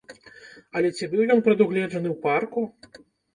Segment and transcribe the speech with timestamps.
[0.79, 2.61] Але ці быў ён прадугледжаны ў парку?